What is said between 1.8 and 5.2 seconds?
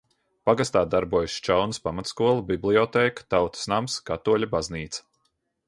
pamatskola, bibliotēka, Tautas nams, katoļu baznīca.